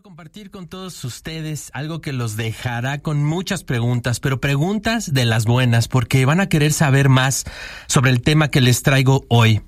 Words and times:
Quiero 0.00 0.16
compartir 0.16 0.50
con 0.50 0.66
todos 0.66 1.04
ustedes 1.04 1.70
algo 1.74 2.00
que 2.00 2.14
los 2.14 2.38
dejará 2.38 3.00
con 3.02 3.22
muchas 3.22 3.64
preguntas, 3.64 4.18
pero 4.18 4.40
preguntas 4.40 5.12
de 5.12 5.26
las 5.26 5.44
buenas, 5.44 5.88
porque 5.88 6.24
van 6.24 6.40
a 6.40 6.48
querer 6.48 6.72
saber 6.72 7.10
más 7.10 7.44
sobre 7.86 8.10
el 8.10 8.22
tema 8.22 8.48
que 8.48 8.62
les 8.62 8.82
traigo 8.82 9.26
hoy. 9.28 9.60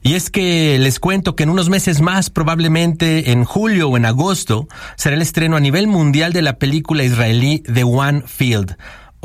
Y 0.00 0.14
es 0.14 0.30
que 0.30 0.78
les 0.78 1.00
cuento 1.00 1.34
que 1.34 1.42
en 1.42 1.50
unos 1.50 1.70
meses 1.70 2.00
más, 2.00 2.30
probablemente 2.30 3.32
en 3.32 3.42
julio 3.42 3.88
o 3.88 3.96
en 3.96 4.06
agosto, 4.06 4.68
será 4.94 5.16
el 5.16 5.22
estreno 5.22 5.56
a 5.56 5.60
nivel 5.60 5.88
mundial 5.88 6.32
de 6.32 6.42
la 6.42 6.56
película 6.60 7.02
israelí 7.02 7.58
The 7.60 7.82
One 7.82 8.22
Field 8.28 8.76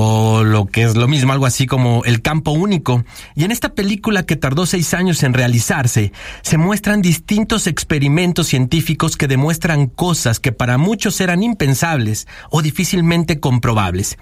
o 0.02 0.46
lo 0.46 0.66
que 0.66 0.84
es 0.84 0.96
lo 0.96 1.10
mismo, 1.10 1.34
algo 1.34 1.46
así 1.46 1.68
como 1.68 2.06
El 2.06 2.22
Campo 2.22 2.52
Único. 2.52 3.04
Y 3.36 3.44
en 3.44 3.52
esta 3.52 3.74
película 3.76 4.26
que 4.26 4.38
tardó 4.38 4.66
seis 4.66 4.94
años 4.94 5.24
en 5.24 5.34
realizarse, 5.34 6.14
se 6.42 6.58
muestran 6.58 7.02
distintos 7.02 7.68
experimentos 7.68 8.48
científicos 8.48 9.18
que 9.18 9.28
demuestran 9.28 9.88
cosas 9.88 10.40
que 10.40 10.54
para 10.54 10.78
muchos 10.78 11.20
eran 11.20 11.44
impensables 11.44 12.30
o 12.50 12.62
difícilmente 12.62 13.42
comprobables. 13.42 14.18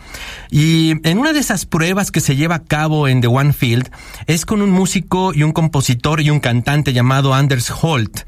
Y 0.50 0.94
en 1.08 1.20
una 1.20 1.32
de 1.32 1.42
esas 1.42 1.68
pruebas 1.68 2.10
que 2.10 2.22
se 2.22 2.36
lleva 2.36 2.56
a 2.56 2.64
cabo 2.64 3.08
en 3.08 3.22
The 3.22 3.28
One 3.28 3.54
Field 3.54 3.92
es 4.26 4.48
con 4.48 4.64
un 4.64 4.72
músico 4.72 5.32
y 5.32 5.44
un 5.44 5.52
compositor 5.52 6.22
y 6.22 6.32
un 6.32 6.40
cantante 6.40 6.92
llamado 6.92 7.36
Anders 7.36 7.72
Holt. 7.84 8.22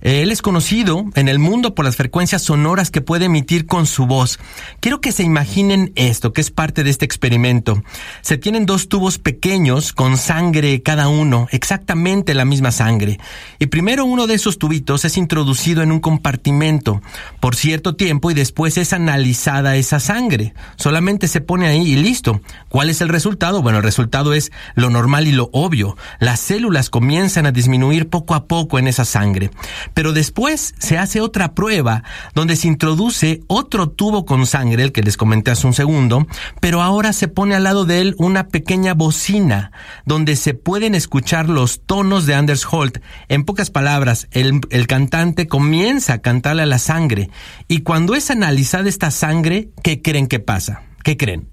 Él 0.00 0.32
es 0.32 0.42
conocido 0.42 1.04
en 1.14 1.28
el 1.28 1.38
mundo 1.38 1.76
por 1.76 1.84
las 1.84 1.94
frecuencias 1.94 2.42
sonoras 2.42 2.90
que 2.90 3.00
puede 3.00 3.26
emitir 3.26 3.66
con 3.66 3.86
su 3.86 4.06
voz. 4.06 4.40
Quiero 4.80 5.00
que 5.00 5.12
se 5.12 5.22
imaginen 5.22 5.92
esto, 5.94 6.32
que 6.32 6.40
es 6.40 6.50
parte 6.50 6.82
de 6.82 6.95
este 6.96 7.04
experimento. 7.04 7.82
Se 8.22 8.38
tienen 8.38 8.64
dos 8.64 8.88
tubos 8.88 9.18
pequeños 9.18 9.92
con 9.92 10.16
sangre 10.16 10.80
cada 10.82 11.08
uno, 11.08 11.46
exactamente 11.50 12.32
la 12.32 12.46
misma 12.46 12.72
sangre. 12.72 13.18
Y 13.58 13.66
primero 13.66 14.06
uno 14.06 14.26
de 14.26 14.32
esos 14.32 14.58
tubitos 14.58 15.04
es 15.04 15.18
introducido 15.18 15.82
en 15.82 15.92
un 15.92 16.00
compartimento 16.00 17.02
por 17.38 17.54
cierto 17.54 17.96
tiempo 17.96 18.30
y 18.30 18.34
después 18.34 18.78
es 18.78 18.94
analizada 18.94 19.76
esa 19.76 20.00
sangre. 20.00 20.54
Solamente 20.76 21.28
se 21.28 21.42
pone 21.42 21.66
ahí 21.66 21.82
y 21.82 21.96
listo. 21.96 22.40
¿Cuál 22.70 22.88
es 22.88 23.02
el 23.02 23.10
resultado? 23.10 23.60
Bueno, 23.60 23.78
el 23.78 23.84
resultado 23.84 24.32
es 24.32 24.50
lo 24.74 24.88
normal 24.88 25.26
y 25.26 25.32
lo 25.32 25.50
obvio. 25.52 25.98
Las 26.18 26.40
células 26.40 26.88
comienzan 26.88 27.44
a 27.44 27.52
disminuir 27.52 28.08
poco 28.08 28.34
a 28.34 28.46
poco 28.46 28.78
en 28.78 28.88
esa 28.88 29.04
sangre. 29.04 29.50
Pero 29.92 30.14
después 30.14 30.74
se 30.78 30.96
hace 30.96 31.20
otra 31.20 31.52
prueba 31.52 32.04
donde 32.34 32.56
se 32.56 32.68
introduce 32.68 33.42
otro 33.48 33.90
tubo 33.90 34.24
con 34.24 34.46
sangre, 34.46 34.82
el 34.82 34.92
que 34.92 35.02
les 35.02 35.18
comenté 35.18 35.50
hace 35.50 35.66
un 35.66 35.74
segundo, 35.74 36.26
pero 36.60 36.85
ahora 36.86 37.12
se 37.12 37.26
pone 37.26 37.56
al 37.56 37.64
lado 37.64 37.84
de 37.84 38.00
él 38.00 38.14
una 38.16 38.46
pequeña 38.46 38.94
bocina 38.94 39.72
donde 40.04 40.36
se 40.36 40.54
pueden 40.54 40.94
escuchar 40.94 41.48
los 41.48 41.80
tonos 41.84 42.26
de 42.26 42.36
Anders 42.36 42.64
Holt. 42.70 42.98
En 43.28 43.44
pocas 43.44 43.70
palabras, 43.70 44.28
el, 44.30 44.60
cantante 44.86 45.48
comienza 45.48 46.12
a 46.14 46.18
cantarle 46.18 46.62
a 46.62 46.66
la 46.66 46.78
sangre 46.78 47.28
y 47.66 47.80
cuando 47.80 48.14
es 48.14 48.30
analizada 48.30 48.88
esta 48.88 49.10
sangre, 49.10 49.70
¿qué 49.82 50.00
creen 50.00 50.28
que 50.28 50.38
pasa? 50.38 50.82
¿Qué 51.02 51.16
creen? 51.16 51.48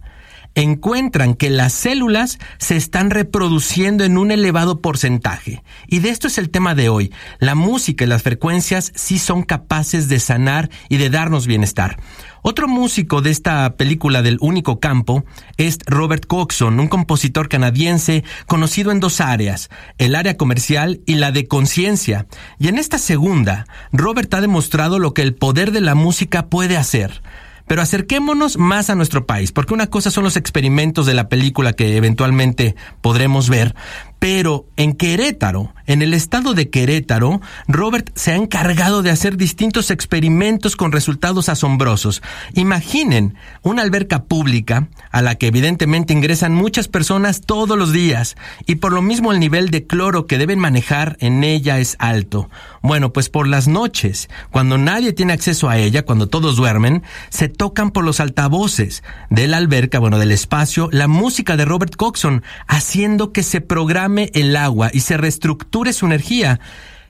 Encuentran 0.55 1.33
que 1.33 1.49
las 1.49 1.73
células 1.73 2.39
se 2.57 2.75
están 2.75 3.09
reproduciendo 3.09 4.03
en 4.03 4.17
un 4.17 4.31
elevado 4.31 4.81
porcentaje. 4.81 5.63
Y 5.88 6.00
de 6.00 6.09
esto 6.09 6.28
es 6.28 6.38
el 6.38 6.50
tema 6.50 6.75
de 6.75 6.89
hoy. 6.89 7.11
La 7.39 7.55
música 7.55 8.03
y 8.03 8.07
las 8.07 8.23
frecuencias 8.23 8.91
sí 8.95 9.19
son 9.19 9.44
capaces 9.44 10.07
de 10.09 10.19
sanar 10.19 10.69
y 10.89 10.97
de 10.97 11.09
darnos 11.09 11.47
bienestar. 11.47 11.97
Otro 12.45 12.67
músico 12.67 13.22
de 13.22 13.31
esta 13.31 13.78
película 13.78 14.22
del 14.22 14.38
único 14.41 14.81
campo 14.81 15.23
es 15.55 15.79
Robert 15.85 16.25
Coxon, 16.28 16.78
un 16.78 16.89
compositor 16.89 17.47
canadiense 17.47 18.25
conocido 18.47 18.91
en 18.91 18.99
dos 18.99 19.22
áreas, 19.22 19.69
el 19.97 20.13
área 20.13 20.35
comercial 20.35 20.99
y 21.05 21.16
la 21.16 21.31
de 21.31 21.47
conciencia. 21.47 22.28
Y 22.59 22.67
en 22.67 22.78
esta 22.78 22.97
segunda, 22.97 23.66
Robert 23.94 24.33
ha 24.33 24.41
demostrado 24.41 24.99
lo 24.99 25.13
que 25.13 25.22
el 25.22 25.35
poder 25.35 25.72
de 25.72 25.79
la 25.79 25.95
música 25.95 26.47
puede 26.47 26.75
hacer. 26.75 27.22
Pero 27.68 27.81
acerquémonos 27.81 28.57
más 28.57 28.90
a 28.90 28.96
nuestro 28.96 29.25
país, 29.25 29.51
porque 29.51 29.74
una 29.74 29.88
cosa 29.88 30.12
son 30.12 30.24
los 30.24 30.38
experimentos 30.38 31.06
de 31.06 31.13
la 31.13 31.29
película 31.29 31.74
que 31.74 31.96
eventualmente 31.97 32.75
podremos 33.01 33.50
ver, 33.50 33.75
pero 34.23 34.67
en 34.78 34.94
Querétaro, 34.94 35.73
en 35.85 36.01
el 36.01 36.13
estado 36.13 36.53
de 36.53 36.69
Querétaro, 36.69 37.41
Robert 37.67 38.09
se 38.16 38.31
ha 38.31 38.35
encargado 38.38 39.03
de 39.03 39.11
hacer 39.11 39.35
distintos 39.35 39.91
experimentos 39.91 40.78
con 40.78 40.94
resultados 40.94 41.50
asombrosos. 41.50 42.22
Imaginen 42.53 43.35
una 43.63 43.81
alberca 43.81 44.23
pública 44.23 44.88
a 45.11 45.22
la 45.22 45.35
que 45.35 45.47
evidentemente 45.47 46.13
ingresan 46.13 46.56
muchas 46.56 46.88
personas 46.88 47.41
todos 47.41 47.78
los 47.78 47.91
días 47.91 48.38
y 48.66 48.75
por 48.75 48.94
lo 48.94 49.01
mismo 49.01 49.34
el 49.34 49.41
nivel 49.41 49.72
de 49.72 49.88
cloro 49.88 50.25
que 50.25 50.38
deben 50.38 50.57
manejar 50.57 51.17
en 51.19 51.44
ella 51.44 51.79
es 51.79 51.97
alto. 52.00 52.50
Bueno, 52.81 53.11
pues 53.11 53.28
por 53.28 53.45
las 53.45 53.67
noches, 53.67 54.29
cuando 54.51 54.78
nadie 54.78 55.11
tiene 55.11 55.34
acceso 55.34 55.67
a 55.67 55.78
ella, 55.78 56.05
cuando 56.05 56.29
todos 56.29 56.55
duermen, 56.55 57.03
se 57.28 57.50
tocan 57.50 57.91
por 57.91 58.05
los 58.05 58.22
altavoces 58.22 59.03
de 59.29 59.47
la 59.50 59.57
alberca, 59.57 60.00
bueno, 60.00 60.17
del 60.17 60.31
espacio, 60.31 60.88
la 60.94 61.09
música 61.09 61.57
de 61.57 61.66
Robert 61.66 61.97
Coxon, 61.97 62.41
haciendo 62.67 63.34
que 63.34 63.44
se 63.44 63.59
programe 63.59 64.12
el 64.18 64.56
agua 64.56 64.90
y 64.94 65.01
se 65.01 65.18
reestructure 65.18 65.94
su 65.94 66.06
energía. 66.06 66.59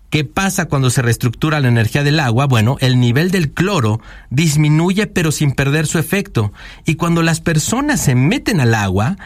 ¿Qué 0.09 0.23
pasa 0.23 0.65
cuando 0.65 0.89
se 0.91 1.01
reestructura 1.01 1.59
la 1.59 1.69
energía 1.69 2.03
del 2.03 2.19
agua? 2.19 2.45
Bueno, 2.45 2.77
el 2.81 2.99
nivel 2.99 3.31
del 3.31 3.51
cloro 3.51 3.99
disminuye 4.29 5.07
pero 5.07 5.31
sin 5.31 5.53
perder 5.53 5.87
su 5.87 5.97
efecto. 5.97 6.53
Y 6.85 6.95
cuando 6.95 7.23
las 7.23 7.41
personas 7.41 7.99
se 7.99 8.13
meten 8.13 8.59
al 8.59 8.75
agua, 8.75 9.17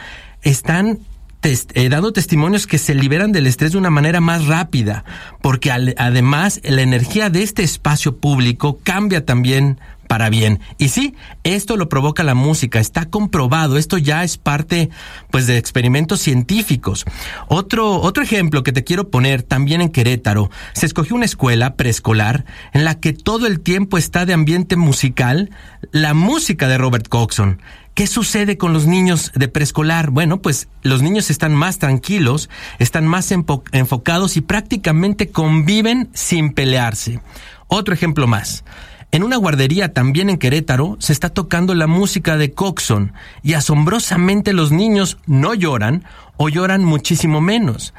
están 0.42 1.00
eh, 1.42 1.88
dando 1.88 2.12
testimonios 2.12 2.66
que 2.66 2.78
se 2.78 2.94
liberan 2.94 3.32
del 3.32 3.46
estrés 3.46 3.72
de 3.72 3.78
una 3.78 3.90
manera 3.90 4.20
más 4.20 4.46
rápida, 4.46 5.04
porque 5.40 5.70
además 5.70 6.60
la 6.64 6.82
energía 6.82 7.30
de 7.30 7.42
este 7.42 7.62
espacio 7.62 8.16
público 8.16 8.78
cambia 8.82 9.24
también 9.24 9.78
para 10.08 10.30
bien. 10.30 10.60
Y 10.78 10.88
sí, 10.88 11.14
esto 11.44 11.76
lo 11.76 11.88
provoca 11.88 12.24
la 12.24 12.34
música, 12.34 12.80
está 12.80 13.08
comprobado, 13.08 13.76
esto 13.76 13.98
ya 13.98 14.24
es 14.24 14.38
parte 14.38 14.90
pues 15.30 15.46
de 15.46 15.58
experimentos 15.58 16.20
científicos. 16.20 17.04
Otro 17.46 18.00
otro 18.00 18.22
ejemplo 18.22 18.64
que 18.64 18.72
te 18.72 18.82
quiero 18.82 19.10
poner 19.10 19.42
también 19.44 19.80
en 19.80 19.90
Querétaro, 19.90 20.50
se 20.72 20.86
escogió 20.86 21.14
una 21.14 21.26
escuela 21.26 21.76
preescolar 21.76 22.44
en 22.72 22.84
la 22.84 22.98
que 22.98 23.12
todo 23.12 23.46
el 23.46 23.60
tiempo 23.60 23.98
está 23.98 24.26
de 24.26 24.32
ambiente 24.32 24.76
musical 24.76 25.50
la 25.92 26.14
música 26.14 26.66
de 26.66 26.78
Robert 26.78 27.08
Coxon. 27.08 27.60
¿Qué 27.94 28.06
sucede 28.06 28.56
con 28.56 28.72
los 28.72 28.86
niños 28.86 29.32
de 29.34 29.48
preescolar? 29.48 30.10
Bueno, 30.10 30.40
pues 30.40 30.68
los 30.82 31.02
niños 31.02 31.30
están 31.30 31.52
más 31.54 31.78
tranquilos, 31.78 32.48
están 32.78 33.08
más 33.08 33.32
enfocados 33.32 34.36
y 34.36 34.40
prácticamente 34.40 35.30
conviven 35.30 36.08
sin 36.14 36.52
pelearse. 36.52 37.20
Otro 37.66 37.94
ejemplo 37.94 38.28
más. 38.28 38.64
En 39.10 39.22
una 39.22 39.36
guardería 39.36 39.94
también 39.94 40.28
en 40.28 40.36
Querétaro 40.36 40.96
se 41.00 41.14
está 41.14 41.30
tocando 41.30 41.74
la 41.74 41.86
música 41.86 42.36
de 42.36 42.52
Coxon 42.52 43.14
y 43.42 43.54
asombrosamente 43.54 44.52
los 44.52 44.70
niños 44.70 45.16
no 45.26 45.54
lloran 45.54 46.04
o 46.36 46.50
lloran 46.50 46.84
muchísimo 46.84 47.40
menos. 47.40 47.94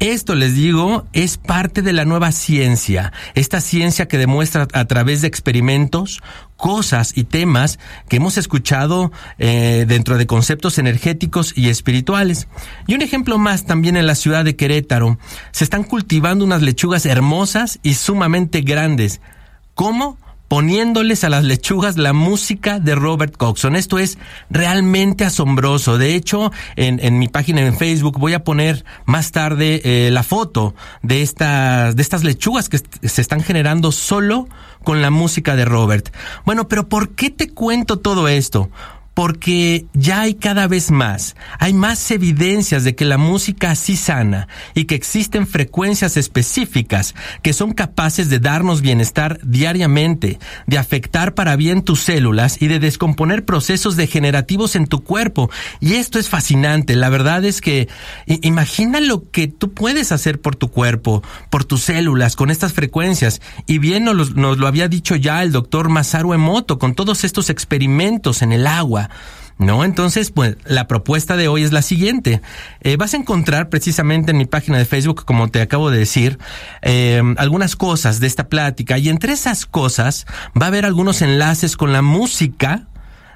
Esto, 0.00 0.36
les 0.36 0.54
digo, 0.54 1.06
es 1.12 1.38
parte 1.38 1.82
de 1.82 1.92
la 1.92 2.04
nueva 2.04 2.30
ciencia, 2.30 3.12
esta 3.34 3.60
ciencia 3.60 4.06
que 4.06 4.16
demuestra 4.16 4.68
a 4.72 4.84
través 4.84 5.22
de 5.22 5.28
experimentos 5.28 6.20
cosas 6.56 7.16
y 7.16 7.24
temas 7.24 7.80
que 8.08 8.16
hemos 8.16 8.36
escuchado 8.36 9.10
eh, 9.38 9.86
dentro 9.88 10.16
de 10.16 10.26
conceptos 10.26 10.78
energéticos 10.78 11.52
y 11.56 11.68
espirituales. 11.68 12.46
Y 12.86 12.94
un 12.94 13.02
ejemplo 13.02 13.38
más 13.38 13.64
también 13.64 13.96
en 13.96 14.06
la 14.06 14.14
ciudad 14.14 14.44
de 14.44 14.54
Querétaro, 14.54 15.18
se 15.50 15.64
están 15.64 15.82
cultivando 15.82 16.44
unas 16.44 16.62
lechugas 16.62 17.04
hermosas 17.04 17.80
y 17.82 17.94
sumamente 17.94 18.60
grandes. 18.60 19.20
¿Cómo? 19.74 20.16
Poniéndoles 20.48 21.24
a 21.24 21.28
las 21.28 21.44
lechugas 21.44 21.96
la 21.96 22.12
música 22.12 22.80
de 22.80 22.94
Robert 22.94 23.36
Coxon. 23.36 23.76
Esto 23.76 23.98
es 23.98 24.18
realmente 24.50 25.24
asombroso. 25.24 25.98
De 25.98 26.14
hecho, 26.14 26.50
en, 26.76 26.98
en 27.02 27.18
mi 27.18 27.28
página 27.28 27.60
en 27.60 27.76
Facebook 27.76 28.18
voy 28.18 28.32
a 28.32 28.44
poner 28.44 28.84
más 29.04 29.30
tarde 29.30 29.82
eh, 29.84 30.10
la 30.10 30.22
foto 30.22 30.74
de 31.02 31.22
estas, 31.22 31.94
de 31.94 32.02
estas 32.02 32.24
lechugas 32.24 32.68
que 32.68 32.78
se 32.78 33.20
están 33.20 33.42
generando 33.42 33.92
solo 33.92 34.48
con 34.82 35.02
la 35.02 35.10
música 35.10 35.54
de 35.54 35.64
Robert. 35.64 36.14
Bueno, 36.44 36.66
pero 36.66 36.88
¿por 36.88 37.10
qué 37.10 37.30
te 37.30 37.50
cuento 37.50 37.98
todo 37.98 38.28
esto? 38.28 38.70
Porque 39.18 39.84
ya 39.94 40.20
hay 40.20 40.34
cada 40.34 40.68
vez 40.68 40.92
más, 40.92 41.34
hay 41.58 41.72
más 41.72 42.08
evidencias 42.12 42.84
de 42.84 42.94
que 42.94 43.04
la 43.04 43.18
música 43.18 43.72
así 43.72 43.96
sana 43.96 44.46
y 44.74 44.84
que 44.84 44.94
existen 44.94 45.48
frecuencias 45.48 46.16
específicas 46.16 47.16
que 47.42 47.52
son 47.52 47.72
capaces 47.72 48.30
de 48.30 48.38
darnos 48.38 48.80
bienestar 48.80 49.40
diariamente, 49.42 50.38
de 50.68 50.78
afectar 50.78 51.34
para 51.34 51.56
bien 51.56 51.82
tus 51.82 51.98
células 51.98 52.62
y 52.62 52.68
de 52.68 52.78
descomponer 52.78 53.44
procesos 53.44 53.96
degenerativos 53.96 54.76
en 54.76 54.86
tu 54.86 55.02
cuerpo. 55.02 55.50
Y 55.80 55.94
esto 55.94 56.20
es 56.20 56.28
fascinante. 56.28 56.94
La 56.94 57.08
verdad 57.08 57.44
es 57.44 57.60
que 57.60 57.88
imagina 58.26 59.00
lo 59.00 59.28
que 59.32 59.48
tú 59.48 59.72
puedes 59.72 60.12
hacer 60.12 60.40
por 60.40 60.54
tu 60.54 60.70
cuerpo, 60.70 61.24
por 61.50 61.64
tus 61.64 61.82
células, 61.82 62.36
con 62.36 62.52
estas 62.52 62.72
frecuencias. 62.72 63.40
Y 63.66 63.78
bien 63.78 64.04
nos, 64.04 64.36
nos 64.36 64.58
lo 64.58 64.68
había 64.68 64.86
dicho 64.86 65.16
ya 65.16 65.42
el 65.42 65.50
doctor 65.50 65.88
Masaru 65.88 66.34
Emoto 66.34 66.78
con 66.78 66.94
todos 66.94 67.24
estos 67.24 67.50
experimentos 67.50 68.42
en 68.42 68.52
el 68.52 68.68
agua 68.68 69.07
¿no? 69.58 69.84
Entonces, 69.84 70.30
pues 70.30 70.56
la 70.64 70.86
propuesta 70.86 71.36
de 71.36 71.48
hoy 71.48 71.62
es 71.62 71.72
la 71.72 71.82
siguiente. 71.82 72.40
Eh, 72.80 72.96
vas 72.96 73.14
a 73.14 73.16
encontrar 73.16 73.68
precisamente 73.68 74.30
en 74.30 74.38
mi 74.38 74.46
página 74.46 74.78
de 74.78 74.84
Facebook, 74.84 75.24
como 75.24 75.48
te 75.48 75.60
acabo 75.60 75.90
de 75.90 75.98
decir, 75.98 76.38
eh, 76.82 77.20
algunas 77.36 77.76
cosas 77.76 78.20
de 78.20 78.28
esta 78.28 78.48
plática 78.48 78.98
y 78.98 79.08
entre 79.08 79.32
esas 79.32 79.66
cosas 79.66 80.26
va 80.60 80.66
a 80.66 80.68
haber 80.68 80.86
algunos 80.86 81.22
enlaces 81.22 81.76
con 81.76 81.92
la 81.92 82.02
música 82.02 82.86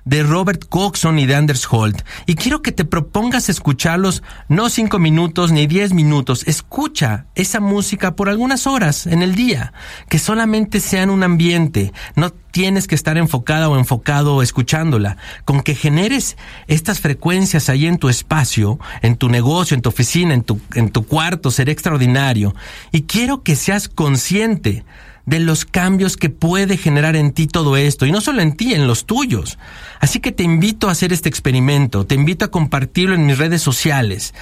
de 0.04 0.22
Robert 0.22 0.64
Coxon 0.68 1.18
y 1.18 1.26
de 1.26 1.34
Anders 1.34 1.66
Holt. 1.70 2.02
Y 2.26 2.34
quiero 2.34 2.62
que 2.62 2.72
te 2.72 2.84
propongas 2.84 3.48
escucharlos 3.48 4.22
no 4.48 4.68
cinco 4.68 4.98
minutos 4.98 5.52
ni 5.52 5.66
diez 5.66 5.92
minutos. 5.92 6.44
Escucha 6.46 7.26
esa 7.34 7.60
música 7.60 8.16
por 8.16 8.28
algunas 8.28 8.66
horas 8.66 9.06
en 9.06 9.22
el 9.22 9.34
día. 9.34 9.72
Que 10.08 10.18
solamente 10.18 10.80
sea 10.80 11.04
un 11.04 11.22
ambiente. 11.22 11.92
No 12.16 12.30
tienes 12.30 12.86
que 12.86 12.94
estar 12.94 13.16
enfocada 13.16 13.68
o 13.68 13.78
enfocado 13.78 14.42
escuchándola. 14.42 15.16
Con 15.44 15.62
que 15.62 15.74
generes 15.74 16.36
estas 16.66 17.00
frecuencias 17.00 17.68
ahí 17.68 17.86
en 17.86 17.98
tu 17.98 18.08
espacio, 18.08 18.78
en 19.02 19.16
tu 19.16 19.28
negocio, 19.28 19.74
en 19.74 19.82
tu 19.82 19.88
oficina, 19.88 20.34
en 20.34 20.42
tu, 20.42 20.60
en 20.74 20.90
tu 20.90 21.06
cuarto, 21.06 21.50
será 21.50 21.72
extraordinario. 21.72 22.54
Y 22.90 23.02
quiero 23.02 23.42
que 23.42 23.56
seas 23.56 23.88
consciente 23.88 24.84
de 25.26 25.40
los 25.40 25.64
cambios 25.64 26.16
que 26.16 26.30
puede 26.30 26.76
generar 26.76 27.16
en 27.16 27.32
ti 27.32 27.46
todo 27.46 27.76
esto, 27.76 28.06
y 28.06 28.12
no 28.12 28.20
solo 28.20 28.42
en 28.42 28.56
ti, 28.56 28.74
en 28.74 28.86
los 28.86 29.06
tuyos. 29.06 29.58
Así 30.00 30.20
que 30.20 30.32
te 30.32 30.42
invito 30.42 30.88
a 30.88 30.92
hacer 30.92 31.12
este 31.12 31.28
experimento, 31.28 32.06
te 32.06 32.14
invito 32.14 32.44
a 32.44 32.50
compartirlo 32.50 33.14
en 33.14 33.26
mis 33.26 33.38
redes 33.38 33.62
sociales, 33.62 34.34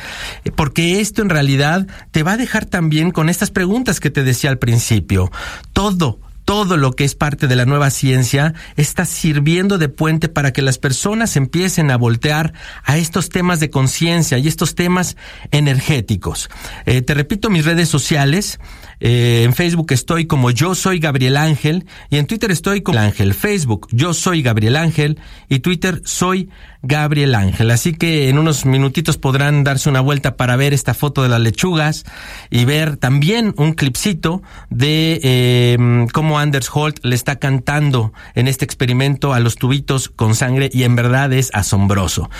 eh, 0.45 0.51
porque 0.51 1.01
esto 1.01 1.23
en 1.23 1.29
realidad 1.29 1.87
te 2.11 2.23
va 2.23 2.33
a 2.33 2.37
dejar 2.37 2.67
también 2.67 3.11
con 3.11 3.29
estas 3.29 3.51
preguntas 3.51 4.01
que 4.01 4.11
te 4.11 4.25
decía 4.25 4.51
al 4.51 4.59
principio. 4.59 5.31
Todo, 5.73 6.19
todo 6.51 6.77
lo 6.77 6.95
que 6.95 7.05
es 7.05 7.15
parte 7.15 7.47
de 7.47 7.55
la 7.55 7.65
nueva 7.65 7.91
ciencia 7.91 8.55
está 8.75 9.05
sirviendo 9.05 9.79
de 9.79 9.89
puente 9.89 10.29
para 10.29 10.53
que 10.53 10.63
las 10.63 10.79
personas 10.79 11.37
empiecen 11.37 11.93
a 11.93 11.97
voltear 11.97 12.55
a 12.83 12.99
estos 12.99 13.29
temas 13.29 13.61
de 13.61 13.71
conciencia 13.71 14.37
y 14.37 14.49
estos 14.49 14.75
temas 14.75 15.17
energéticos. 15.53 16.51
Eh, 16.87 17.03
te 17.03 17.15
repito 17.15 17.51
mis 17.51 17.65
redes 17.65 17.89
sociales. 17.89 18.59
Eh, 18.99 19.45
en 19.45 19.55
Facebook 19.55 19.93
estoy 19.93 20.27
como 20.27 20.51
Yo 20.51 20.75
Soy 20.75 20.99
Gabriel 20.99 21.37
Ángel 21.37 21.87
y 22.11 22.19
en 22.19 22.27
Twitter 22.27 22.51
estoy 22.51 22.81
como 22.81 22.99
Ángel. 22.99 23.33
Facebook 23.33 23.87
Yo 23.93 24.13
Soy 24.13 24.43
Gabriel 24.43 24.75
Ángel 24.75 25.21
y 25.49 25.61
Twitter 25.61 26.03
Soy 26.05 26.51
Gabriel 26.83 27.37
Ángel. 27.37 27.71
Así 27.71 27.95
que 27.95 28.29
en 28.29 28.39
unos 28.39 28.67
minutitos 28.67 29.19
podrán 29.19 29.63
darse 29.65 29.89
una 29.89 30.01
vuelta 30.01 30.37
para 30.37 30.57
ver 30.57 30.75
esta 30.75 30.95
foto 30.95 31.23
de 31.23 31.29
las 31.29 31.41
lechugas 31.41 32.05
y 32.51 32.65
ver 32.65 32.97
también 32.97 33.55
un 33.57 33.75
clipcito 33.75 34.43
de 34.69 35.21
eh, 35.23 36.07
cómo 36.13 36.40
Anders 36.41 36.71
Holt 36.73 36.99
le 37.03 37.15
está 37.15 37.37
cantando 37.37 38.13
en 38.35 38.49
este 38.49 38.65
experimento 38.65 39.33
a 39.33 39.41
los 39.41 39.57
tubitos 39.57 40.09
con 40.09 40.35
sangre 40.35 40.71
y 40.73 40.85
en 40.85 40.97
verdad 40.97 41.33
es 41.33 41.51
asombroso. 41.53 42.31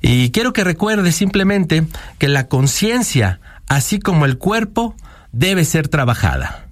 Y 0.00 0.30
quiero 0.30 0.52
que 0.52 0.64
recuerde 0.64 1.12
simplemente 1.12 1.86
que 2.18 2.28
la 2.28 2.48
conciencia, 2.48 3.40
así 3.66 3.98
como 3.98 4.24
el 4.24 4.38
cuerpo, 4.38 4.94
debe 5.32 5.64
ser 5.64 5.88
trabajada. 5.88 6.68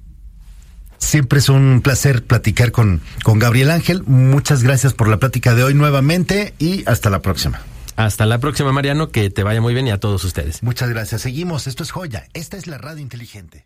Siempre 0.99 1.41
es 1.41 1.49
un 1.49 1.83
placer 1.83 2.25
platicar 2.25 2.73
con, 2.73 3.03
con 3.23 3.39
Gabriel 3.39 3.71
Ángel. 3.71 4.03
Muchas 4.05 4.62
gracias 4.62 4.94
por 4.94 5.09
la 5.09 5.19
plática 5.19 5.55
de 5.55 5.62
hoy 5.62 5.75
nuevamente 5.75 6.55
y 6.59 6.89
hasta 6.89 7.11
la 7.11 7.21
próxima. 7.21 7.61
Hasta 7.97 8.27
la 8.27 8.39
próxima, 8.39 8.73
Mariano, 8.73 9.11
que 9.11 9.31
te 9.31 9.43
vaya 9.43 9.61
muy 9.61 9.73
bien 9.73 9.87
y 9.87 9.91
a 9.91 9.99
todos 9.99 10.23
ustedes. 10.25 10.62
Muchas 10.62 10.91
gracias. 10.91 11.23
Seguimos. 11.23 11.67
Esto 11.67 11.82
es 11.82 11.91
Joya. 11.91 12.29
Esta 12.35 12.56
es 12.56 12.67
la 12.67 12.79
radio 12.79 13.00
inteligente. 13.00 13.66